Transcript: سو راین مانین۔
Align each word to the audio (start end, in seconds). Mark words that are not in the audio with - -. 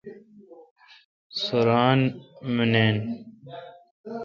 سو 1.41 1.57
راین 1.67 2.01
مانین۔ 2.55 2.97